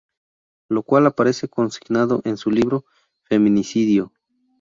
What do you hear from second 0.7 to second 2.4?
cual aparece consignado en